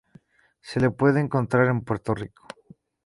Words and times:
Se 0.61 0.79
la 0.79 0.89
puede 0.89 1.19
encontrar 1.19 1.67
en 1.67 1.81
Puerto 1.81 2.15
Rico. 2.15 2.47